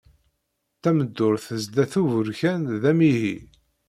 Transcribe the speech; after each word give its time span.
Tameddurt 0.81 1.45
sdat 1.63 1.93
uburkan 2.01 2.61
d 2.81 2.83
amihi. 2.91 3.37